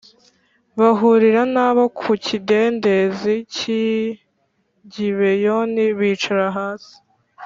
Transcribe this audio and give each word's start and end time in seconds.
bahurira 0.79 1.41
na 1.55 1.67
bo 1.75 1.85
ku 1.99 2.11
kidendezi 2.25 3.33
cy’i 3.55 3.85
Gibeyoni 4.91 5.85
bicara 5.97 6.45
hasi 6.57 6.95